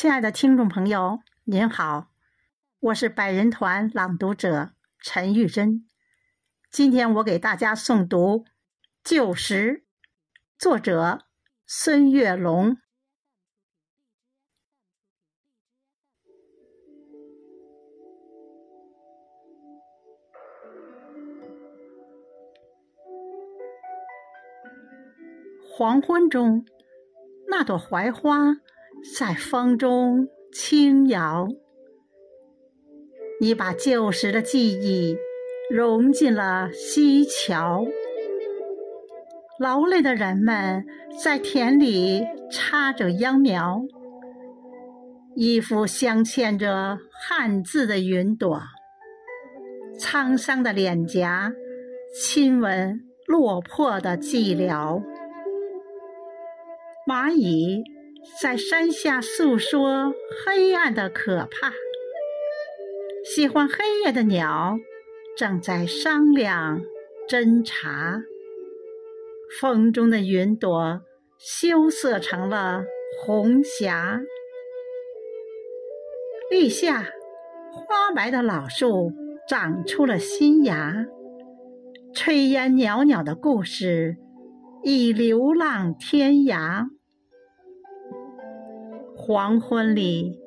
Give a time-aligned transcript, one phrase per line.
[0.00, 2.12] 亲爱的听众朋友，您好，
[2.78, 5.88] 我是百人团朗读者陈玉珍。
[6.70, 8.44] 今天我给大家诵读
[9.02, 9.82] 《旧时》，
[10.56, 11.26] 作者
[11.66, 12.76] 孙月龙。
[25.68, 26.64] 黄昏中，
[27.48, 28.60] 那朵槐花
[29.16, 31.46] 在风中轻摇。
[33.40, 35.16] 你把旧时的记忆
[35.70, 37.86] 融进了溪桥。
[39.60, 40.84] 劳累的人们
[41.22, 43.82] 在田里插着秧苗，
[45.34, 48.60] 一幅镶嵌着汉字的云朵。
[49.98, 51.52] 沧桑的脸颊
[52.14, 55.02] 亲吻落魄的寂寥。
[57.08, 57.82] 蚂蚁
[58.40, 60.14] 在山下诉说
[60.44, 61.72] 黑暗的可怕，
[63.24, 64.78] 喜欢黑夜的鸟
[65.36, 66.80] 正在商量
[67.28, 68.22] 侦查。
[69.60, 71.02] 风中的云朵
[71.38, 72.84] 羞涩成了
[73.24, 74.20] 红霞。
[76.50, 77.10] 立夏，
[77.72, 79.12] 花白的老树
[79.48, 81.06] 长出了新芽，
[82.14, 84.16] 炊烟袅袅的故事
[84.84, 86.86] 已流浪天涯。
[89.28, 90.40] 黄昏里，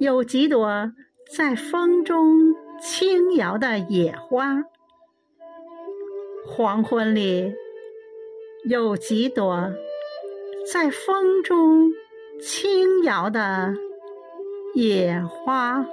[0.00, 0.90] 有几朵
[1.36, 4.64] 在风中轻摇的野花。
[6.46, 7.52] 黄昏里，
[8.70, 9.70] 有几朵
[10.72, 11.92] 在风中
[12.40, 13.74] 轻摇的
[14.72, 15.84] 野花。